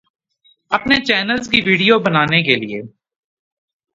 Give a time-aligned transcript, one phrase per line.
[0.71, 2.81] اپنے چینلز کی ویڈیو بنانے کے لیے